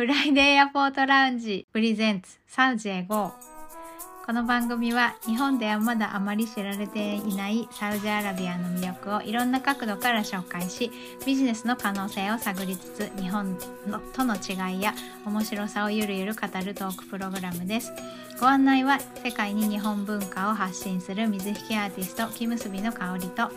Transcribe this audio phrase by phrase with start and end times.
[0.00, 3.32] フライデーエアポートラウンジプレゼンツサウジへ GO
[4.24, 10.90] この番組は日本ではまだあまり知られていないサウジアラビアの魅力をいろんな角度から紹介し
[11.26, 14.94] ビジネスの可能性を探りつつ日本のとの違いや
[15.26, 17.92] 面白さをゆるゆる語るトークプログラムです。
[18.40, 23.50] ご案内は世界に日本文化を発信する水引きアーティスト木結びの香りと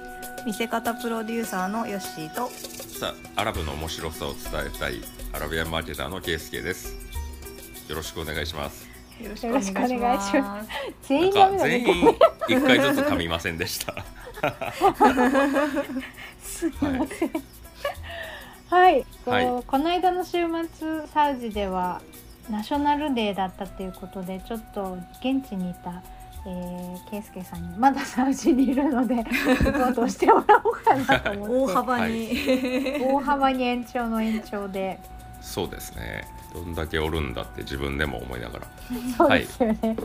[0.45, 2.49] 見せ方プロデューサーのヨッシーと。
[2.49, 6.93] さあアラブの面白さを伝えたいアラビアンマーケターのケイスケです。
[7.89, 8.87] よろしくお願いします。
[9.19, 10.69] よろしくお願いします。
[11.07, 12.15] 全員なんか全員
[12.47, 13.95] 一回ずつ噛みませんでした。
[16.39, 17.31] すみません。
[18.69, 19.45] はい、はい。
[19.45, 21.99] こうこの間の週末サウジでは
[22.47, 26.03] ナショナルデーだったということでちょっと現地にいた、
[26.45, 31.55] えー、ケイスケさんにまだサウジにいるのでリポートをしてもらおうかなと思って。
[31.55, 32.29] 大幅に、
[33.01, 34.99] 大幅に延長の延長で
[35.43, 36.27] そうですね。
[36.53, 38.67] どんだけおるんだって自分でも思いながら。
[39.17, 39.95] そうですよね、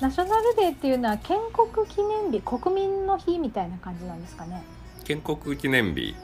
[0.00, 4.62] ナショナルデーっていうのは建国記念日国民の日みたいな感じなんですかね。
[5.04, 6.16] 建国記念日、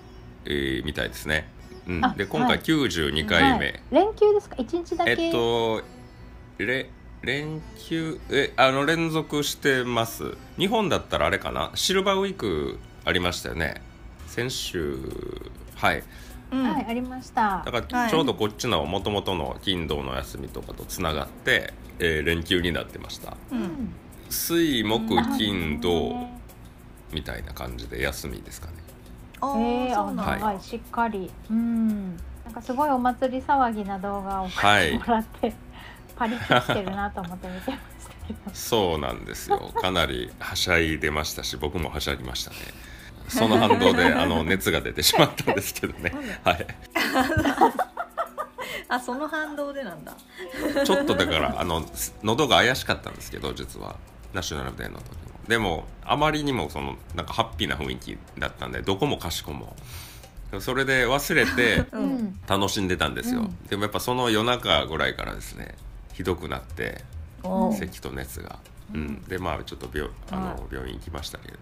[0.46, 1.48] えーみたいですね、
[1.86, 2.04] うん。
[2.04, 2.60] あ、で今回はい。
[2.60, 4.56] 92回目、はい、連休ですか？
[4.58, 5.82] 一日だけ、えっと
[6.58, 6.90] れ
[7.22, 10.36] 連休えあの連続してます。
[10.56, 11.70] 日本だったらあれかな？
[11.74, 13.82] シルバーウィークありましたよね。
[14.26, 14.98] 先週
[15.74, 15.98] はい。
[15.98, 16.04] うん
[16.50, 17.62] はいありました。
[17.64, 18.10] だからはい。
[18.10, 23.36] ちょうどこっちのもともとの金土の休みとかとつながって、えー連休になってました。
[23.50, 23.92] うん。
[24.30, 26.14] 水木金土
[27.12, 28.74] みたいな感じで休みですかね。
[29.40, 30.40] あえーそうなんだ、はい。
[30.42, 31.30] はい、しっかり。
[31.50, 32.16] うん。
[32.44, 35.54] なんかすごいお祭り騒ぎな動画を送ってもらって、
[36.16, 38.38] パリッとしてるなと思って見てましたけど。
[38.54, 39.70] そうなんですよ。
[39.74, 42.56] かなりはしゃいでましたし僕もはしゃぎましたね
[43.28, 46.12] その反動であの熱が出てしまったんですけどね。
[46.44, 46.66] はい。
[48.90, 50.14] あその反動でなんだ。
[50.84, 51.84] ちょっとだからあの
[52.22, 53.96] 喉が怪しかったんですけど実は。
[54.32, 55.14] ナショナルデーの時も。
[55.48, 59.74] でもあまりにもそのなんかハッピーな雰囲気だったんでどこもかしこも。
[60.60, 61.84] それで忘れて
[62.48, 63.56] 楽しんでたんですよ、うん。
[63.66, 65.74] でもやっぱその夜中ぐらいからですね
[66.14, 67.04] ひどくなって
[67.72, 68.58] 咳と熱が、
[68.94, 71.57] うん、でまあちょっと病あの病院行きましたけれ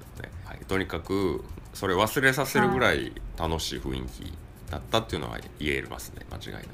[0.64, 1.44] とにかく
[1.74, 4.32] それ忘れさせるぐらい楽しい雰囲気
[4.70, 6.24] だったっていうのは言えますね。
[6.30, 6.64] 間違いなく。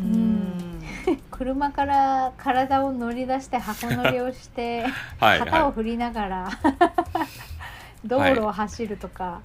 [0.00, 0.82] うん。
[1.30, 4.84] 車から体を乗り出して箱乗りをして
[5.20, 6.50] はいは旗を振りながら
[8.04, 9.40] 道路を走るとか、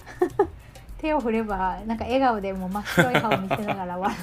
[0.98, 4.16] 手を振ればなんか笑顔でもう真っ白い歯を見せながら笑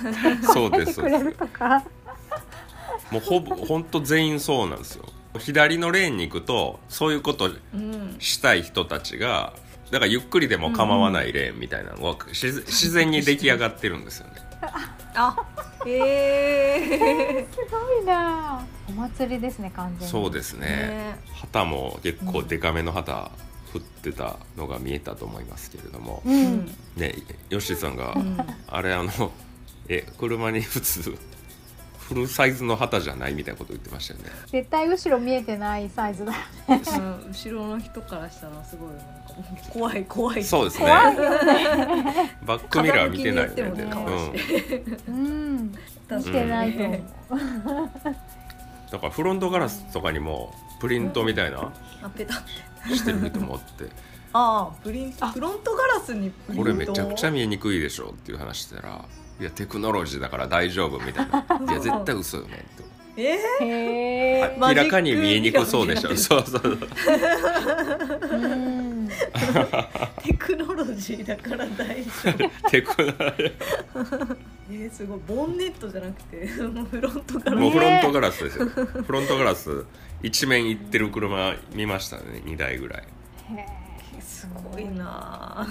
[0.83, 1.83] ってくれるとか。
[3.11, 5.05] もうほぼ本当全員そうなんですよ
[5.39, 9.53] 左のレーンに行くとそういうことうんしたい人たちが
[9.91, 14.33] だからゆっくりでも構わないレーンみたいなのが自自然に出来上がってるんですよね。
[15.15, 15.35] あ
[15.85, 15.91] へ
[17.41, 18.65] えすごいな。
[18.89, 20.11] お祭りですね完全に。
[20.11, 20.67] そうですね。
[20.67, 21.19] ね。
[21.33, 23.31] 旗も結構デカめの旗
[23.71, 27.15] 振ってたのが見えたと思いますけれども、うん、ね
[27.49, 28.37] ヨッシーさんが、うん。
[28.67, 29.31] あれあの
[29.87, 31.17] え車に普 通
[32.07, 34.29] フルサイズの旗じゃないみたいなこと言ってましたよね。
[34.47, 36.33] 絶対後ろ見えてないサイズだ
[36.69, 39.03] うん後ろの人からしたらすごいなんか
[39.69, 40.43] 怖い怖い。
[40.43, 40.85] そうですね。
[40.85, 41.21] 怖いよ
[42.45, 43.83] バックミラー見てないよね
[45.07, 45.15] うん。
[45.15, 45.17] う
[45.63, 45.75] ん。
[46.07, 47.01] 確してないと思う。
[48.91, 52.95] だからフロントガラスとかにもプリントみたいなあペタって。
[52.95, 53.85] してると思って
[54.31, 59.03] ああプリントフロントガラスにプリントこれめちゃくちゃ見えにくいでしょっていう話したら
[59.39, 61.45] いやテクノロジーだから大丈夫みたいな。
[61.71, 62.57] いや絶対嘘よね。
[62.57, 62.87] って
[63.19, 66.11] えへえマジック明らかに見えにくそうでしょ。
[66.11, 66.75] ミそうそうう。
[68.37, 69.07] ん。
[69.07, 72.69] ー、テクノロジーだから大丈夫。
[72.69, 73.13] テクノ
[74.69, 75.19] えー、すごい。
[75.27, 77.59] ボンネットじゃなくてもうフロントガラス。
[77.59, 78.65] もうフロントガラスですよ。
[78.65, 79.85] フロントガラス。
[80.21, 83.01] 一面行ってる車見ましたね2台ぐらい。
[83.01, 83.05] へ
[83.59, 83.86] え
[84.27, 85.61] すごいな。
[85.61, 85.67] あ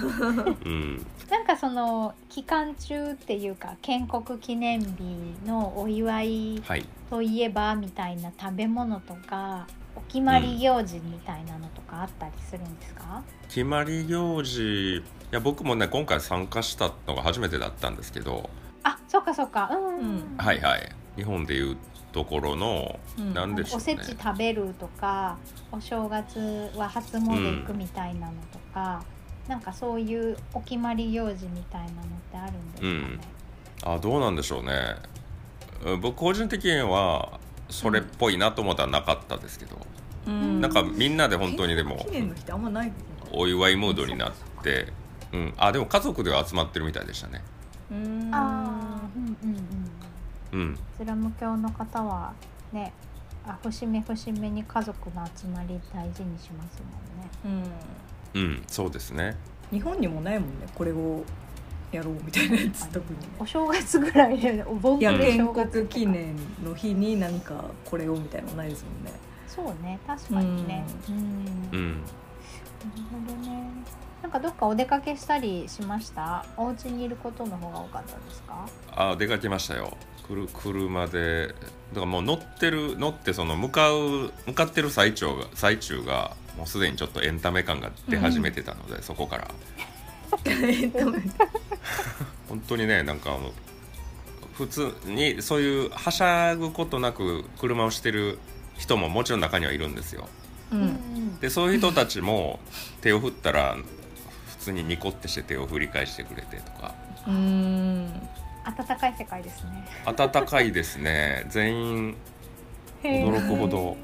[0.65, 1.07] うん。
[1.31, 6.85] なんかその期間中っていうか建国記念日のお祝いはい。
[7.11, 18.49] といえばみたいな食べ物とかお決まり行事みたいなのとかあったりするんですか、決まり行事いや僕もね今回参加したのが初めてだったんですけど。
[18.83, 19.69] あそっかそっか。
[19.71, 20.03] うん、うんう
[20.35, 20.37] ん。
[20.39, 20.93] はいはい。
[21.17, 21.77] 日本でいう
[22.17, 23.35] ところのうん。
[23.35, 23.85] 何でしょおうね。
[23.85, 25.37] せち食べるとか
[25.71, 29.05] お正月は初詣行くみたいなのとか、
[29.47, 34.73] なんかそういうお決まり行事みたいなのってあるんですかね、あどうなんでしょうね。
[35.85, 39.77] うん僕個人的にはそれっぽいなと思ったらなかったですけど、
[40.27, 40.63] うん。
[40.63, 41.99] なんかみんなで本当にでも
[43.31, 44.33] お祝いムードになっ
[44.63, 44.91] て、
[45.35, 47.45] うん、あでも家族では集まってるみたいでしたね。
[47.91, 48.35] うーん。
[48.35, 49.76] ああうんうん
[50.57, 50.75] うん。
[50.75, 52.33] イスラム教の方は
[52.73, 52.93] ね
[53.47, 56.83] あ節目節目に家族の集まり大事にします
[57.45, 57.71] もんね。
[58.35, 58.41] うん。
[58.41, 59.37] うんそうですね。
[59.71, 61.23] 日本にもないもんねこれを
[61.93, 63.19] やろうみたいなやつ特に。
[63.39, 69.13] お正月ぐらいでお盆いや建国記念の日に何かこれをみたいなのないですもんね。
[69.47, 70.85] そうね確かにね。
[71.09, 71.17] うん。
[71.17, 71.19] う
[71.83, 71.93] ん。
[72.01, 73.53] なるほどね。
[73.53, 73.56] なん
[74.37, 76.45] かどっかお出かけしたりしました？
[76.57, 78.69] お家にいることの方が多かったですか？
[78.93, 79.97] あ出かけましたよ。
[80.27, 81.49] くる車で。
[81.49, 89.49] だからもう乗ってる乗ってその向かう向かってる最中が最中がもうすでにちょっとエンタメ感が出始めてたので、そこから。
[90.45, 90.99] えっと
[92.49, 93.53] 本当にねなんかあの
[94.55, 98.39] 普通にそういうはしゃぐことなく車をしてる
[98.77, 100.29] 人ももちろん中にはいるんですよ。
[100.73, 101.39] うん。
[101.39, 102.59] でそういう人たちも
[103.01, 103.85] 手を振ったら普
[104.67, 106.95] 通にニコってして手を振り返してくれてとか。
[107.27, 108.09] うん。
[108.65, 109.87] 暖かい世界ですね。
[110.05, 111.47] 暖かいですね。
[111.49, 112.17] 全員
[113.03, 113.97] 驚くほど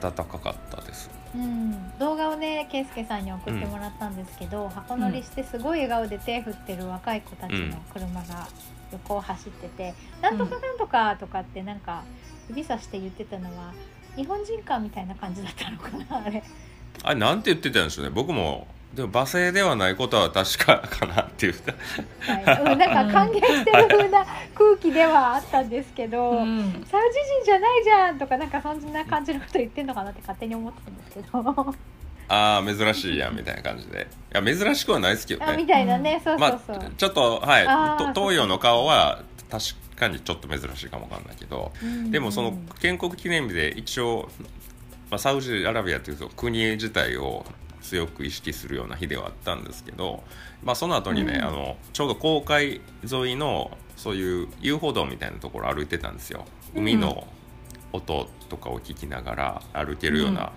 [0.00, 1.10] 暖かかったです。
[1.34, 8.48] うん、動画をね圭介さんに送ってもらったんですけど、箱乗りしてすごい笑顔で手振ってる若い子たちの車が
[8.92, 12.02] 横を走ってて「なんとかなんとか」とかってなんか
[12.48, 13.72] 指さして言ってたのは
[14.16, 16.42] 日本人かみたいな感じだったのかなあれ。
[17.02, 18.10] あれなんて言ってたんでしょうね。
[18.10, 21.74] 僕もでも罵声ではないことは確かかなって言った
[22.32, 26.84] はい、うんなんか歓迎してる風な空気ではあったんですけど、うん。
[26.90, 31.74] サウジ人じゃないじゃんとかなんかそんな感じのこと言ってんのかなって勝手に思ってたんですけど。
[32.32, 34.06] ああ珍しいやんみたいな感じで。
[34.34, 38.14] いや珍しくはないですけどあみねたいなね、そうそまうそう、あちょっとはい。
[38.14, 39.64] 東洋の顔は確
[39.96, 41.72] かにちょっと珍しいかもわかんないけど。
[41.82, 44.28] うんでもその建国記念日で一応、
[45.10, 47.44] まあ、サウジアラビアというと国自体を
[47.80, 50.22] 強く意識するような日ではあったんですけど、
[50.62, 51.44] まあ、その後にね、うん。
[51.44, 52.80] あのちょうど航海
[53.10, 56.44] 沿いのそういう遊歩道みたいなところ歩いてたんですよ。
[56.74, 57.26] 海の
[57.92, 60.48] 音とかを聞きながら歩けるような、うん。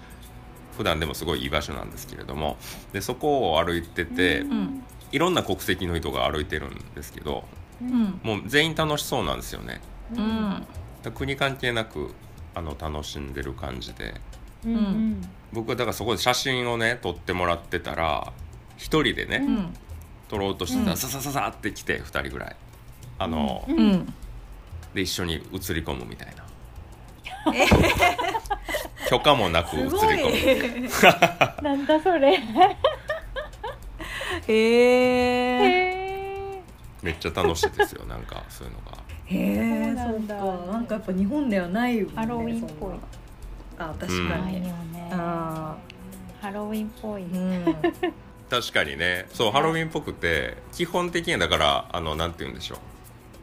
[0.78, 2.58] 普段でもすごいいい場所なんですけれども
[2.94, 7.44] でそこを歩いてて、うんいろんな国籍の人が歩いてるんですけど
[7.80, 8.20] うん。
[8.24, 9.80] もう全員楽しそうなんですよね。
[10.16, 10.68] ううんん
[11.14, 12.16] 国関係なく
[12.56, 14.16] あの楽しんでる感じで。
[14.66, 15.22] うんうん
[15.54, 18.34] 僕はだからそこで写真をね撮ってもらってたら
[18.78, 19.74] 一人でね、うん。
[20.28, 20.98] 撮ろうとしてたら、うん。
[20.98, 22.56] ささささって来て2人ぐらい。
[23.20, 23.78] あの、うん。
[23.78, 24.14] うん。
[24.94, 26.44] で一緒に写り込むみたいな、
[29.10, 30.88] 許可もなく写り込む。
[30.88, 31.64] い。
[31.64, 32.40] なんだそれ。
[34.48, 36.62] へえへ
[37.02, 38.98] めっちゃ楽しいですよなんかそういうのが。
[39.26, 40.36] へえそうそうなんだ。
[40.36, 42.94] かなんかやっぱ日本ではないよねハロウィンっぽい
[43.78, 44.44] あ確うんかに。
[44.44, 45.10] ないよね。
[45.14, 45.76] あ
[46.42, 47.24] ハロウィンっぽい。
[47.24, 47.66] うん。
[48.50, 49.28] 確かにね。
[49.34, 52.78] そうハロウィンっぽくて基本的にはだからあのなんて言うんでしょう。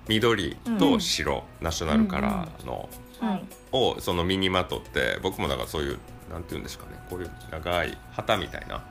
[0.08, 2.88] 緑と白、ナショナルカラーの、
[3.20, 3.44] はい。
[3.70, 5.98] をその身にまとって僕もだからそういう
[6.30, 6.98] なんて言うんですかね。
[7.08, 8.82] こういう長い旗みたいな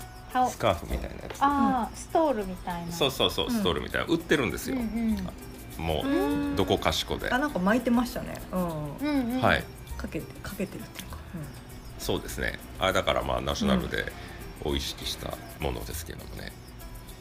[0.48, 1.42] スカーフみたいなやつ。
[1.42, 2.92] ああ、ストールみたいな。
[2.92, 3.52] そうそうそううん。
[3.52, 5.28] ストールみたいな売ってるんですよ、うん
[5.78, 5.86] うん。
[5.86, 6.54] もうん。
[6.54, 8.36] うどこかしこで、あなんか巻いてましたね。
[8.52, 8.96] うん。
[8.98, 9.42] うんうん。
[9.42, 9.64] はい。
[9.98, 11.18] かけてかけてるっていうか
[12.00, 12.60] そうですね。
[12.80, 14.12] あれだからまあナショナルで
[14.64, 16.52] を意識したものですけどもね。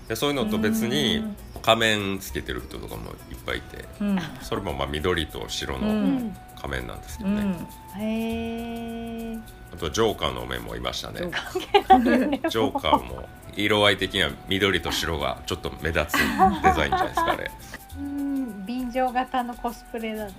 [0.09, 1.37] でそういうのと別にうん。
[1.61, 4.19] 仮面つけてる人とかもいっぱいいてうん。
[4.41, 6.37] それもまあ緑と白うのうん。
[6.57, 7.53] 仮面なんですけうどね、ん。
[8.01, 9.39] へえ。
[9.75, 11.21] あとジョーカーの面もいましたね。
[11.21, 13.29] ジョーカーも。
[13.57, 17.51] 色合い的には緑と白がちょっと目立つデザインじゃないですかね
[17.99, 20.33] うん、便乗型のコスプレだね。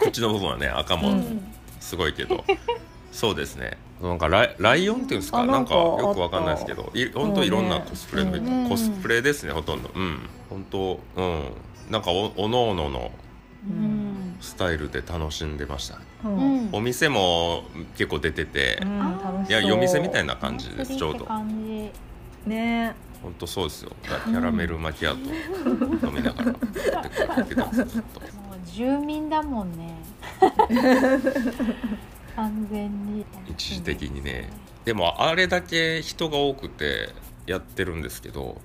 [0.00, 1.52] 口の部分はね赤もうん。
[1.80, 2.42] すごいけど、
[3.12, 3.76] そうですね。
[4.02, 5.44] なんかライライオンっていうんですか？
[5.46, 6.90] なかあなんんかよくわかんないですけど。
[6.94, 9.90] い本当いろんなコスプレの、うんコスプレですねほとんど。
[9.94, 10.18] うん。
[10.50, 11.44] 本当うん。
[11.90, 13.12] なんかおおのおのの
[13.68, 14.36] うん。
[14.40, 15.98] スタイルで楽しんでました。
[15.98, 16.64] ねううん。
[16.66, 16.68] ん。
[16.72, 17.62] お店も
[17.96, 21.28] 結構出てて、うんいや夜店みたいな感じですちょうど。
[22.46, 22.94] ね。
[23.22, 23.92] 本当そうですよ。
[24.02, 26.46] キャラメルマキアート飲みながら。
[26.46, 26.54] やっ
[27.04, 27.78] てくれてたんです。
[27.80, 28.20] よずっと
[28.66, 29.94] 住民だもんね。
[32.36, 33.24] 完全に。
[33.48, 34.50] 一時的にね。
[34.84, 37.10] でもあれだけ人が多くて
[37.46, 38.60] やってるんですけど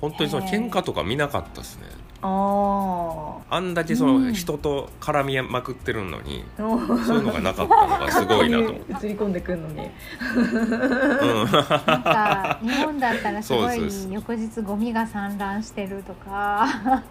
[0.00, 1.86] 本当にその喧嘩とか見なかったですね。
[2.20, 6.62] ああんだけそうの人と絡みまくってるのに、あ
[7.06, 9.74] そういうのがなかったのがすごいなと思って、 映り込んでくるのに。
[9.74, 16.66] うん、なんか日本だったらすごい翌日ゴミが散乱してるとか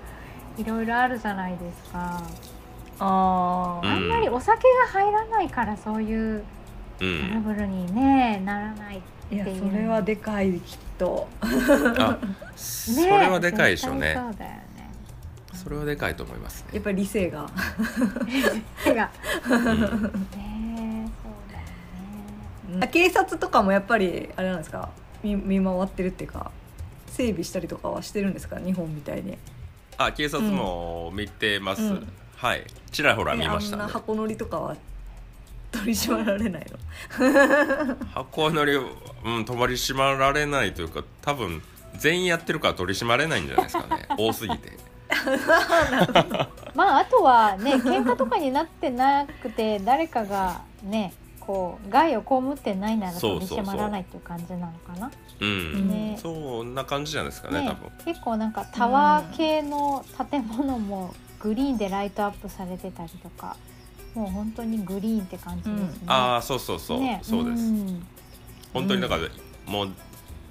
[0.58, 2.22] いろいろあるじゃないですか、
[3.00, 3.90] あうん。
[3.90, 6.44] あんまりお酒が入らないからそういうう
[7.00, 9.02] トラん、ブルに、ねならない
[9.32, 11.28] いやそれはでかいきっと。
[11.42, 12.18] あ
[12.56, 14.02] それはでかいでしょうね。
[14.02, 14.58] 絶対そうだよね。
[15.54, 16.70] それはでかいと思いますね。
[16.74, 17.46] やっぱり理性が。
[18.84, 19.10] 手が。
[19.50, 19.82] うん。
[19.82, 22.88] ねえそうだよね。
[22.88, 24.90] 警察とかもやっぱりあれなんですか？
[25.24, 26.52] 見見回ってるっていうか
[27.08, 28.58] 整備したりとかはしてるんですか？
[28.60, 29.38] 日本みたいに。
[29.98, 32.64] あ警察も見てます、うんはい。
[32.92, 33.82] ちらほら見ましたね。
[33.82, 34.76] えあんな箱乗りとかは
[35.72, 36.66] 取り締まられない
[37.20, 37.96] の？
[38.14, 38.86] 箱乗り、うん、
[39.44, 41.62] 止まり締まられないというか多分
[41.98, 44.08] 全員やってるから取り締まれないんじゃないですかね。
[44.18, 44.78] 多すぎて。
[46.76, 55.10] まああとはね喧嘩とかになってなくて誰かがねこう害を被ってないなら取り締まらないっていう感じなのかな？
[55.40, 56.20] うん、ね。
[56.22, 57.68] そんな感じじゃないですかねね。
[57.70, 57.92] 多分。
[58.06, 63.56] 結構なんかタワー系の建物もグリーンでライトアップされてたりとか
[64.18, 65.88] もう本当にグリーンって感じですね。
[66.08, 67.20] ああそうそうそう、ね。
[67.22, 68.04] そうです、ん。
[68.74, 69.22] 本当にだから、
[69.68, 69.90] もう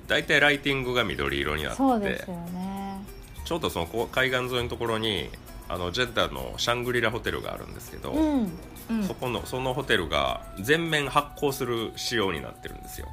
[0.06, 1.78] 大体ライティングが緑色になって。
[1.78, 3.00] そうですよね。
[3.44, 5.30] ちょうどその海岸沿いのところに
[5.68, 8.52] あのジェッダのシャングリラホテルがあるんですけど、うん、
[8.88, 9.04] うん。
[9.04, 13.08] そこのそのホテルが全面発光する仕様になってるんですよ。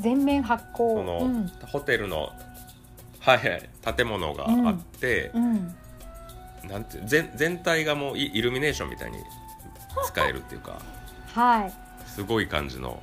[0.00, 0.90] 全面発光。
[0.90, 1.48] その、うん。
[1.70, 2.32] ホテルの
[3.20, 5.76] はいはい建物があって、うん、
[6.64, 9.18] なんて全全体がもうイイルミネーションみたいに
[10.06, 10.80] 使えるっていうか
[11.34, 11.72] はい。
[12.06, 13.02] すごい感じの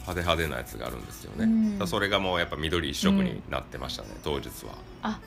[0.00, 1.44] 派手派手なやつがあるんですよね、
[1.80, 1.86] うん。
[1.86, 4.74] それがもうやっぱ緑一色になってましたね、当日は。
[5.02, 5.20] あ、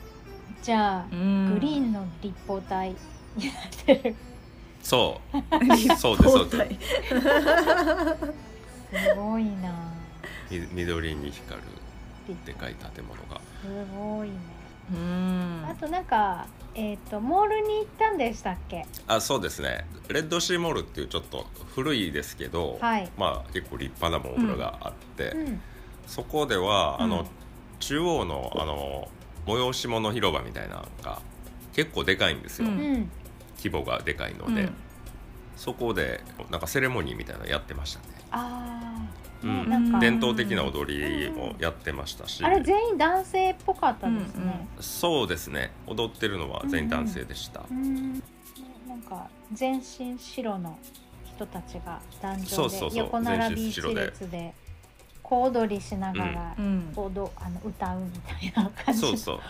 [0.62, 1.54] じゃあ、うん。
[1.54, 3.54] グリーンの立方体になっ
[3.86, 4.14] てる。
[4.82, 5.96] そう。
[5.96, 6.56] そうですそうです。
[6.56, 6.78] はい
[8.94, 9.92] すごいな。
[10.50, 11.66] み緑に光る
[12.46, 13.40] でかい建物が。
[13.60, 13.66] す
[13.96, 14.34] ごいね。
[14.92, 15.64] うん。
[15.68, 18.84] あとなんかえっ、とモールに行ったんでしたっけ？
[19.06, 19.86] あそうですね。
[20.08, 23.10] レッドシーモールっていうちょっと古いですけど、はい。
[23.16, 25.60] まあ結構立派なモールがあって、うん。
[26.06, 27.26] そこではあの、うん
[27.80, 29.08] 中央のあの
[29.46, 31.20] 催し物広場みたいなのが
[31.74, 32.68] 結構でかいんですよ。
[33.58, 34.74] 規模がでかいので、うん。
[35.56, 39.62] そこでなんかセレモニーみたいなのやってましたね、ああ、うん。
[39.64, 39.98] ねなんか。
[39.98, 44.66] 伝統的な踊りもやってましたし、あれ全員男性っぽかったですね。
[44.80, 45.72] そうですね。
[45.86, 48.12] 踊ってるのは全員男性でした、うん。
[48.88, 50.78] なんか全身白の
[51.24, 52.90] 人たちが壇上そうそうそう。
[52.90, 54.54] で横並び一全身白で列で
[55.22, 56.92] 小踊りしながらうん。
[56.94, 59.00] 踊あの歌うみたいな感じ。
[59.00, 59.40] そうそう。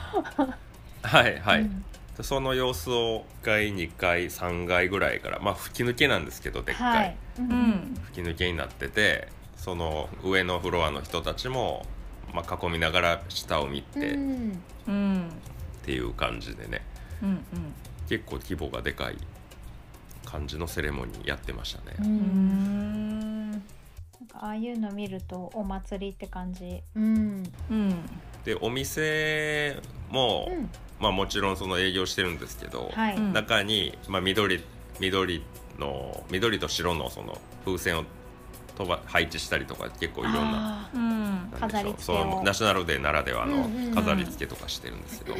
[1.02, 1.84] はいはい、うん。
[2.22, 7.16] その様子を1階2階3階ぐらいからまあ吹き抜けなんですけどでっかい、はい。
[7.38, 7.98] ううんん。
[8.04, 11.86] 吹き抜けになっててその上のフロアの人たちも、
[12.32, 14.62] まあ、囲みながら下を見てっうん。
[14.86, 15.28] うん
[15.84, 16.82] ていう感じでね
[17.22, 17.44] うん
[18.08, 19.16] 結構規模がでかい
[20.24, 22.02] 感じのセレモニーやってましたね、う。
[22.02, 23.60] うんんなん
[24.28, 26.82] かああいうの見るとお祭りって感じ。
[26.94, 27.42] うん。
[27.70, 27.94] うん
[28.44, 29.76] でお店
[30.10, 30.68] も、うん。
[31.00, 33.16] まあ、もちろんその営業してるんですけど、はい。
[33.16, 34.62] うん中に、まあ、緑
[35.00, 35.42] 緑
[35.78, 38.04] の緑と白のその風船を
[38.76, 41.48] 飛ば配置したりとか結構いろんなあうん。
[41.60, 45.36] 飾り付けそをのナショナルデーならではの飾り付けとかしてるんですけど、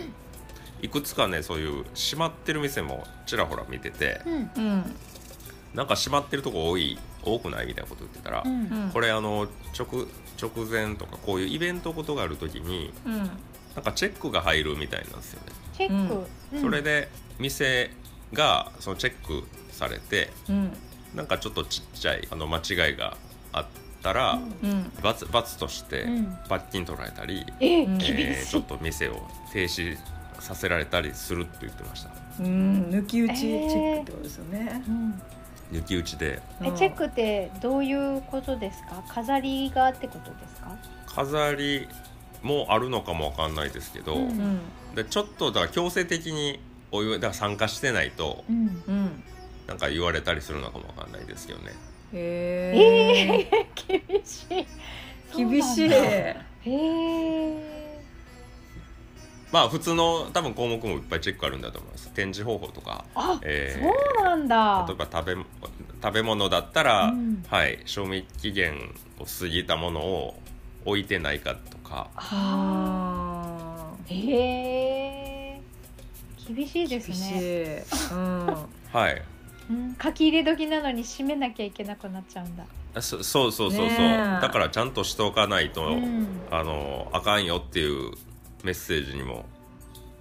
[0.82, 4.64] いくつかねそういう閉まってる店もちらほら見ててーうん。
[4.64, 4.96] うん
[5.74, 8.84] なんか閉まってるとこ多い多くないみたいなこと言ってたら、うん。
[8.84, 8.90] うん。
[8.92, 10.06] これあの直
[10.40, 13.16] 直前とかこういうイベントことがある時にうん。
[13.74, 16.26] なんかチェックが入るみたいなんですよね、チェック。
[16.52, 16.60] うん。
[16.60, 17.08] それで
[17.40, 17.90] 店
[18.32, 20.72] がそのチェックされてうん。
[21.16, 23.16] なんかちょっとちっちゃいあの間違いが
[23.56, 23.66] あっ
[24.02, 24.92] たら、うん。
[25.02, 26.38] 罰罰としてうん。
[26.48, 29.96] 罰金取られたり、えうん厳えーちょっと店を停止
[30.40, 32.10] させられたりするって言ってました。
[32.40, 34.82] うん抜き打ちチえーェックってことですよね。
[34.86, 35.22] うん。
[35.72, 36.42] 抜き打ちで。
[36.62, 39.02] えチェックってどういうことですか？
[39.08, 40.76] 飾りがってことですか？
[41.06, 41.88] 飾り
[42.42, 44.60] もあるのかもわかんないですけど、うんうん。
[44.94, 46.60] でちょっとだから強制的に
[46.92, 48.82] お祝いだから参加してないとうん。
[48.86, 49.22] うん。
[49.66, 51.72] なんか言われたりするのかもわかんないですけどね
[52.12, 54.54] へえー、 厳しい。
[54.56, 54.66] え
[55.36, 55.90] 厳しい。
[55.90, 56.34] へ
[56.66, 57.74] え
[59.50, 62.10] まあ普通の多分項目もいっぱいチェックあるんだと思います。
[62.10, 64.84] 展示方法とかあ、えーそうなんだ。
[64.88, 65.44] 例えば食べ
[66.02, 67.44] 食べ物だったら、うん。
[67.48, 68.74] はい賞味期限
[69.20, 70.34] を過ぎたものを
[70.84, 72.10] 置いてないかとか。
[72.16, 74.14] ああー。
[74.32, 75.60] へえ
[76.48, 78.12] 厳しいです厳しね、い。
[78.12, 78.46] うん。
[78.92, 79.22] はい
[79.70, 82.64] うん、書き入れ時なのに閉めなきゃいけなくなっちゃうんだ。
[83.00, 86.26] そそうそうそうそう、だからちゃんとしておかないと、うん。
[86.50, 88.12] あのあかんよっていう
[88.62, 89.44] メッセージにも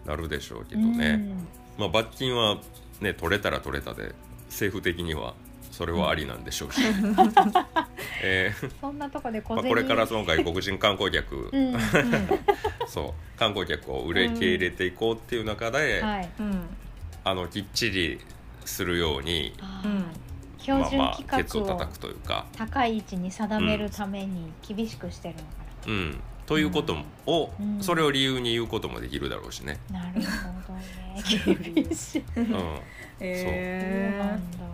[0.05, 1.35] なるでしょうけどね、
[1.77, 2.57] まあ、罰金は
[3.00, 4.13] ね取れたら取れたで
[4.47, 5.33] 政府的には
[5.71, 6.81] それはありなんでしょうし、
[8.21, 8.63] えー。
[8.63, 11.75] うんそんなとこで小まあ、銭これからその外国人観光客、うん
[12.88, 13.39] そう。
[13.39, 16.29] 観光客を売れ受け入れていこうっていう中で、はい。
[16.39, 16.62] うん。
[17.23, 18.19] あのきっちり
[18.70, 19.53] するように
[20.60, 25.48] 標準規格を叩くというか、高い位置に定めるために厳しくしてるのか
[25.88, 29.79] うん、ということもを、うんそれを理由に言うこともできるだろうしね。
[29.91, 30.00] な。
[30.00, 31.24] なるほどね。
[31.84, 32.24] 厳しい。
[32.38, 32.82] うん、 そう
[33.20, 34.58] えなんだ。
[34.60, 34.67] あ、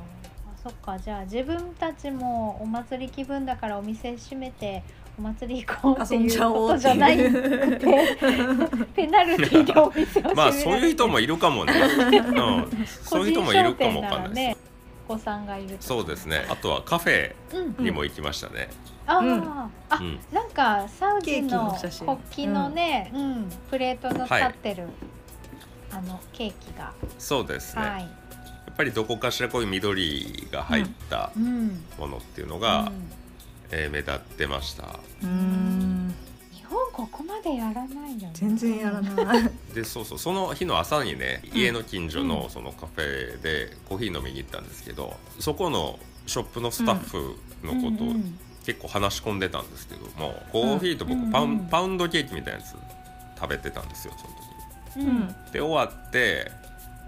[0.63, 0.97] そっか。
[0.99, 4.83] じゃあ自分たちもお祭り気分だからお店閉めて
[5.19, 7.29] お祭り行こうっていうことじゃないて、
[8.95, 11.73] ペナルティーでお店を閉めまあそういう人もいるかもね。
[11.83, 12.31] う
[12.81, 14.35] ん、そういう人もいるかもわかんないです。
[14.35, 14.57] ね。
[15.09, 16.45] お子さんがいるとそうですね。
[16.49, 17.83] あとはカフェうん。
[17.83, 18.69] にも行きましたね。
[19.05, 19.43] ああ、うん。
[19.89, 20.19] あ、うん。
[20.31, 24.87] なんかサウジの国旗のね、うん、プレートの立ってる、
[25.91, 27.81] あのケーキが、そうですね。
[27.81, 28.07] はい、や
[28.71, 32.93] っぱりどこかしらこういう緑が入ったうん、ものっていうのうが、ん
[33.71, 34.99] えー目立ってました。
[35.23, 36.13] うん。
[36.51, 38.31] 日本ここまでやらないよね。
[38.33, 39.51] 全然やらない。
[39.73, 51.59] でそうそうその日の朝にね家の近所のそのカフェでコーヒー飲みに行ったんですけどそこのショップのスタッフのことをうん結構話し込んでたんですけどもコーヒーと僕うんパウンうん。
[51.69, 52.75] パウンドケーキみたいなやつ
[53.39, 54.99] 食べてたんですよその時。
[54.99, 55.05] に。
[55.05, 56.51] うん、うん、で終わって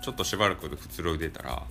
[0.01, 1.61] ちょっとしばらくでくつろいでたら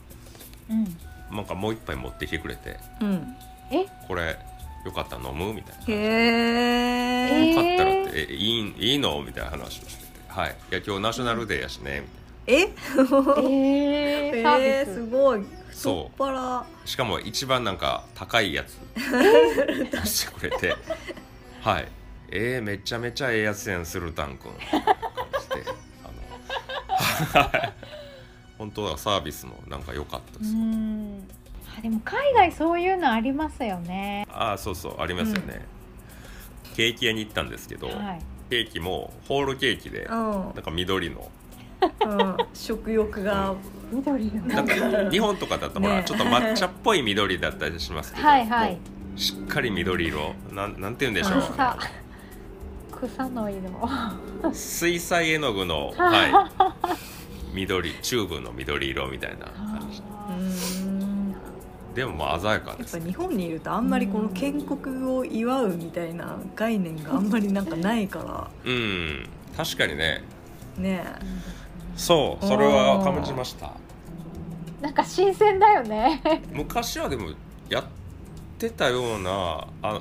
[0.68, 0.96] うん、
[1.36, 3.36] なんかもう一杯持ってきてくれてうん。
[3.72, 4.38] え、「これ
[4.84, 5.84] よかったら飲む?」みたいな。
[5.86, 10.56] へええよかったらって「えいいいいの?」みたいな話をしてて「はい。
[10.70, 12.04] いや今日ナショナルデーやしね」
[12.46, 12.72] みたいな。
[12.72, 12.72] え？
[14.32, 14.94] えー、サーえー、ビス。
[14.94, 15.44] すごい。
[15.72, 16.12] そう。
[16.12, 16.64] 太っ腹。
[16.84, 18.78] しかも一番なんか高いやつ。
[18.96, 20.74] 出してくれて。
[21.60, 21.88] はい。
[22.32, 24.52] えー、めちゃめちゃええやつやんスルタン君。
[24.52, 24.94] みたいな感
[25.40, 25.70] じで
[27.34, 27.72] あのはい。
[28.58, 31.28] 本当はサービスもなんか良かったでうす、ん。
[31.78, 34.26] あでも海外そういうのありますよね。
[34.30, 35.66] ああそうそうありますよね、
[36.74, 38.22] ケーキ屋に行ったんですけど、はい。
[38.50, 40.16] ケーキもホールケーキでうな
[40.50, 41.30] んか緑の。
[42.06, 43.54] ん、うん、食欲が。
[43.92, 44.46] 緑の。
[44.46, 46.04] なんか日本とかだとほら、ね。
[46.04, 48.78] ちょっと抹茶っぽい緑だったりしますけどはいはい。
[49.16, 51.42] しっかり緑色なんなんて言うんでしょう。
[51.42, 51.78] 草。
[53.06, 53.58] 草の色。
[54.52, 56.50] 水彩絵の具の、 は
[57.52, 59.98] い、緑チューブの緑色みたいな感じ。
[59.98, 60.69] うー。
[60.69, 60.69] ん
[61.94, 69.28] でもまあ鮮やかやっですぱ日本にいるとあんまりこの建国を祝うみたいな概念があんまりなんかないかうん。
[69.56, 70.22] 確かにね。
[70.76, 71.04] らね
[71.96, 73.72] そうそれは感じました。
[74.80, 76.22] なんか新鮮だよね。
[76.52, 77.30] 昔はでも
[77.68, 77.84] やっ
[78.58, 80.00] てたようなあ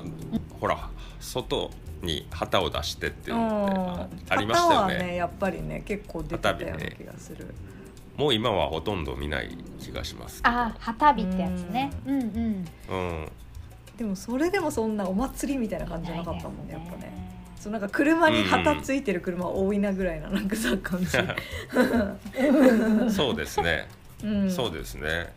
[0.58, 0.88] ほら
[1.20, 1.70] 外
[2.02, 7.54] に旗を出してっていうのってあありましたよ旗はねねやっぱりね結構出てたような気がする、
[8.20, 10.42] もう今はほとんど見ない気がします。
[10.42, 11.90] けどあ、旗火ってやつね。
[12.04, 12.68] うんうん。
[12.90, 13.28] うん。
[13.96, 17.04] でもそれでもそんなお祭りみたいな感じじゃなかったもんねやっぱね。
[17.04, 17.54] ね。
[17.58, 21.06] そうなんか車に旗ついてる車多いなぐらいななんかさ感じ、
[23.14, 23.88] そうですね、
[24.22, 25.32] うん、そうですね。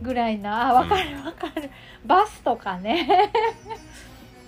[0.00, 1.68] ぐらいな、あ、わかるわかる。
[2.06, 3.32] バスとかね。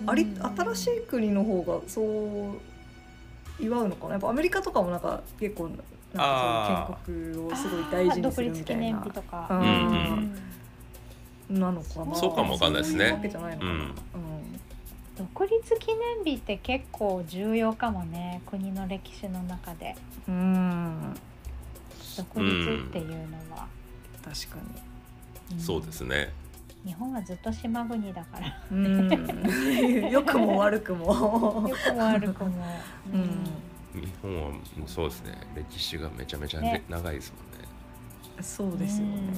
[0.07, 2.61] ありうん新しい国の方がそう
[3.59, 4.11] 祝うのかな。
[4.13, 5.69] やっぱアメリカとかもなんか結構
[6.13, 9.47] なんかそういう建国をすごい大事にするみたいあー独立記念な日とか。
[9.49, 9.57] うん。
[11.49, 11.59] うん。
[11.59, 12.73] なのかなそうかもわかん。
[12.73, 13.79] ないですねそういうわけじゃないのかな、うん。
[13.79, 13.93] うん。
[15.17, 15.87] 独立記
[16.25, 19.95] 念日って結構重要かもね国の歴史の中で
[20.27, 21.13] うん。
[22.17, 23.67] 独立っていうのは、
[24.23, 24.57] 確か
[25.55, 25.59] ん。
[25.59, 26.31] そうですね
[26.85, 30.09] 日本はずっと島国だからにうん。
[30.11, 32.79] 良くも悪くもよくも悪くも、
[33.13, 33.45] うん
[33.93, 34.51] 日本は
[34.87, 35.37] そうですね。
[35.55, 36.83] 歴史がめちゃめちゃ、ねね。
[36.89, 37.67] 長いですもんね。
[38.41, 39.13] そうですよね。
[39.15, 39.33] うん。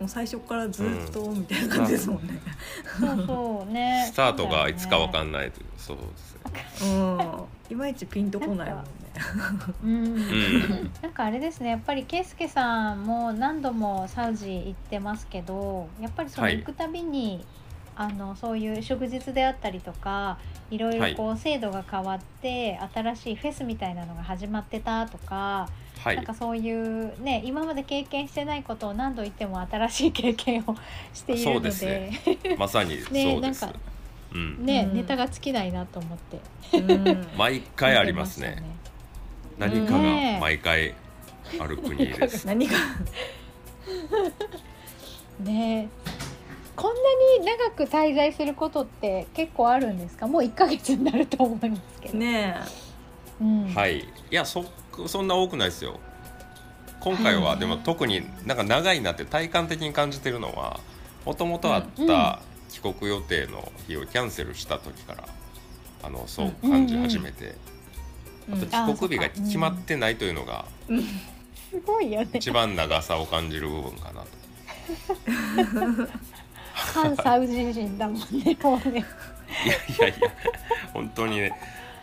[0.00, 2.40] もう最初からずっとみたいな感じですもんね。
[2.98, 4.08] そうそうね。
[4.12, 6.34] スタートがいつかわかんんないというそうです
[6.84, 6.92] ね。
[6.92, 7.72] うん。
[7.72, 8.90] いまいちピンとこないもんね。
[9.84, 10.90] うん、 ん。
[11.00, 11.70] なんかあれですね。
[11.70, 16.58] やっぱり圭介さんも何度もサウジ行ってますけどやっぱりそのはい。
[16.58, 17.46] 行くたびに、
[17.96, 20.38] あのそういう祝日であったりとか
[20.70, 25.68] いろいろこう制度が変わって、新しいフェスみたいなのが始まってたとか、
[26.00, 26.16] はい。
[26.16, 30.76] なんかそういうね今まで経験してないことを何度言っても新しい経験を
[31.12, 31.70] しているので。
[31.70, 32.56] そうですね。
[32.58, 33.78] まさに そうです、なんか
[34.32, 34.96] うん、ねうん。
[34.96, 36.78] ネタが尽きないなと思って。
[36.78, 37.26] うん。
[37.38, 38.62] 毎回ありますね。
[39.58, 40.94] 見て何かがね毎回
[41.60, 42.72] ある国です、何が。
[42.72, 42.84] まし
[45.38, 45.88] たねね
[46.76, 47.00] こんな
[47.40, 50.26] に長く滞在することって結構あるんですか？
[50.26, 52.56] もう1ヶ月になると思いますけど、ね
[53.40, 53.64] うん。
[53.74, 54.00] はい。
[54.00, 54.64] いやそ
[55.06, 55.98] そんな多くないですよ。
[57.00, 60.80] 今回はでも特になんか長いなって体感的に感じてるのは
[61.26, 65.28] もともとあっうんた帰国予定の日をキャンセルした時から
[66.02, 67.54] あのそう感じ始めて、
[68.48, 68.54] うん。
[68.54, 70.64] あと帰国日が決まってないというのが、
[71.70, 72.28] すごいよね。
[72.34, 74.28] 一番長さを感じる部分かなと
[76.94, 79.04] 反サウジ人だもんねもうね。
[79.64, 79.68] い
[80.00, 80.30] やいやいや
[80.92, 81.52] 本当にね。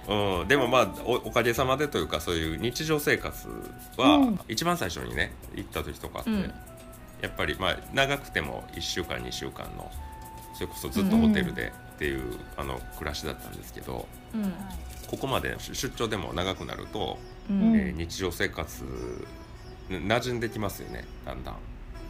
[0.07, 3.47] うん、でもまあおおかげさまでというかそういう日常生活
[3.97, 4.39] は、うん。
[4.49, 6.53] 一番最初にね行った時とかって、うん。
[7.21, 9.89] やっぱりまあ長くても1週間2週間の
[10.53, 14.53] それこそずっとホテルでっていう、あの暮らしだったんですけどうん。
[15.07, 17.17] ここまで出出張でも長くなると、
[17.49, 17.75] うん。
[17.75, 18.83] えー日常生活
[19.89, 21.55] な馴染んできますよねだんだん。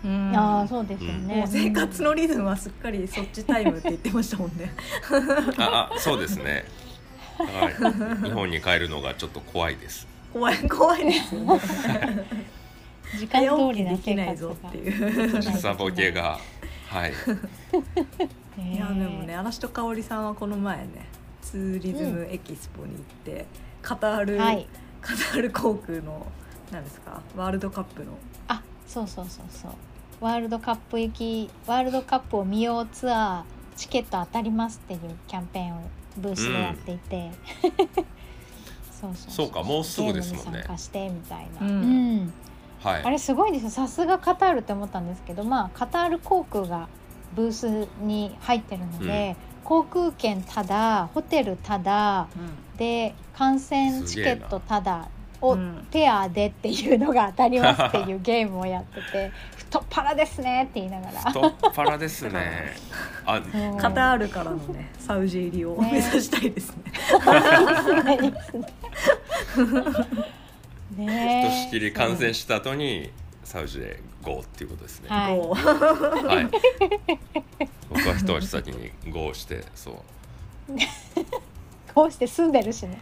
[0.03, 0.35] うん。
[0.35, 4.73] ああそうですよね、もう生活のリズムはすっかりそっちタイムって言ってましたもんね。
[5.57, 6.65] ああそうですね。
[7.37, 7.73] はい。
[8.23, 10.07] 日本に帰るのがちょっと怖いです。
[10.33, 11.59] 怖い怖いですよね。
[13.17, 15.41] 時間通りなできない生活がぞっていう。
[15.41, 16.39] 時差ボケが。
[16.87, 17.11] はい。
[18.57, 21.07] ねいやでもね嵐と香織さんはこの前ね
[21.41, 23.45] ツーリズムエキスポに行って、
[23.81, 24.67] カタール、はい。
[25.01, 26.27] カタール航空の
[26.71, 28.11] 何ですかワールドカップの。
[28.47, 29.71] あそうそうそうそう
[30.21, 35.81] ワールドカップ行きワールドカップを見ようツアーチケット当たりますっていうキャンペーンを
[36.17, 37.31] ブースでやっていて、
[38.91, 40.61] そうそうそうかもうすぐですもんね。
[40.61, 41.81] 参加してみたいな、うん。
[41.81, 41.85] う
[42.25, 42.33] ん。
[42.83, 43.03] はい。
[43.03, 43.69] あれすごいですよ。
[43.71, 46.87] さすがカタールって思ったんですけどまあカタール航空が
[47.35, 52.27] ブースに入ってるので、航空券ただホテルただ
[52.77, 55.07] で観戦チケットただ
[55.41, 62.73] をうんペアでっていうのが当たりますっていうゲームをやってて 太っ腹ですねって言いながら太っ腹ですね。
[63.25, 66.83] あ、そうカタールからのねサウジ入りをね目指したいですね。
[70.95, 73.11] ひねとしきり観戦した後に
[73.43, 75.09] サウジで GO っていうことですね。
[75.09, 75.55] ははいこう
[77.63, 77.69] い。
[77.89, 79.95] 僕は一足先に GO して、そう。
[81.93, 83.01] こうして住んでるしね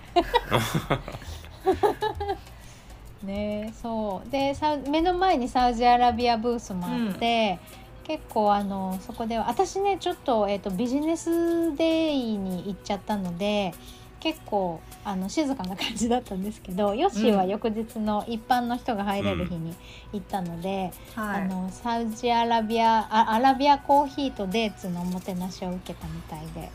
[3.24, 4.30] ねそう。
[4.30, 4.56] で
[4.88, 7.60] 目の前にサウジアラビアブースもあって、
[8.04, 13.74] 結構あのそこでは私ねちょっと,、えー、とビジネスデイに行っちゃったので
[14.20, 19.76] 結構あの静かな感じだったんですけどヨッシーは翌日の一般の人が入れる日に
[20.14, 21.42] 行ったので、はい。
[21.44, 26.70] あのサウジアラビアあアラビアコーヒーとデーツのおもてなしを受けたみたいで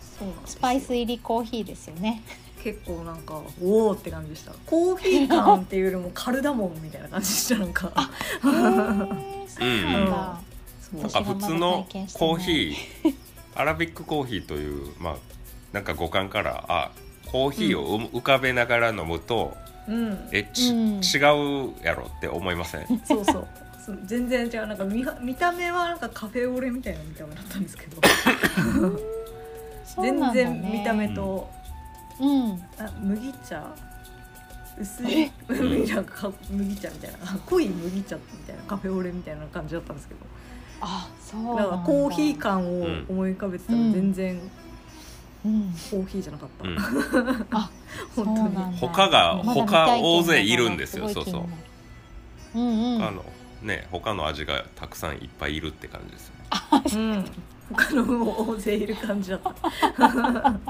[0.47, 2.23] スパイス入りコーヒーですよね。
[2.63, 4.53] 結構なんかおおって感じでした。
[4.67, 7.93] コーヒー感っていうよりもカルダモンみたいな感じでしたなんか。
[8.41, 10.41] そうなんだ。
[10.95, 13.15] なんか普通のコーヒー、
[13.55, 15.17] アラビックコーヒーという、まあ、
[15.73, 16.91] なんか五感から、あ、
[17.35, 19.57] コーヒーをう浮かべながら飲むと、
[19.89, 20.29] うん。
[20.31, 22.87] え、ち、うん違うやろって思いません？
[23.05, 23.49] そうそう。
[24.05, 28.01] 全然違うなんか見は見た目はなんかカフェオレみたいな見た目だったんですけど、
[30.01, 31.51] 全然見た目と、
[32.21, 32.53] うん。
[32.79, 33.65] あ麦茶？
[34.79, 40.21] 薄い麦茶 か麦茶みたいな濃い麦茶みたいなカフェオレみたいな感じだったんですけど
[40.81, 41.65] あ、そうだなんだ。
[41.65, 44.51] からコーヒー感を思い浮かべてたらうん全然うん。
[45.45, 46.79] コーヒーじゃなかった、うん。
[47.51, 47.71] あ、
[48.17, 48.79] 本当に。
[48.79, 51.47] 他が他大勢いるんですよそうそ
[52.55, 52.59] う。
[52.59, 53.03] うんうん。
[53.05, 53.25] あの、
[53.63, 56.45] ね、他の味がたくさんいっぱいいるって感じですよね。
[56.95, 56.99] う。
[57.19, 57.25] ん、
[57.77, 59.53] 他のも大勢いる感じだった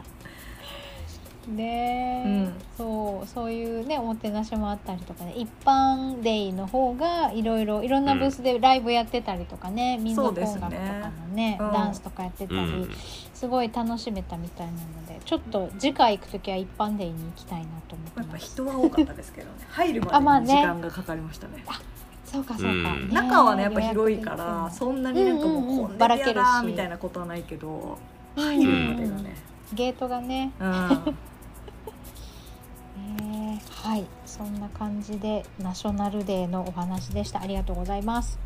[1.46, 2.24] ね。
[2.26, 2.54] え、うん。
[2.76, 11.72] そうそういうねおもてなしもあったりとかね一般デイの方がいろいろいろんなブースでライブやってたりとかね、民族音楽とかのねうん。
[11.72, 12.90] ダンスとかやってたり、うん。
[13.35, 18.46] すごい楽しめたみたいなのでちょっと次回行く時は一般デイに行きたいなと思ってやっぱます。
[18.52, 19.52] 人は多かったですけどね。
[19.68, 21.64] 入るあまでに時間がかかりましたね。
[22.24, 23.09] そうかそうか、うん。
[23.09, 23.14] ね。
[23.14, 25.76] 中はねやっぱ広いからそんなになんかもううんうんうん。
[25.87, 26.26] 混んばらけるし。
[26.28, 27.98] でてやだみたいなことはないけど
[28.37, 28.44] うん。
[28.44, 29.37] 入るまでがね。
[29.72, 30.52] ゲートがね。
[30.59, 30.88] うん。
[30.88, 31.14] ね
[33.84, 37.42] はいそんな感じでナショナルデーのお話でした。
[37.42, 38.38] ありがとうございます、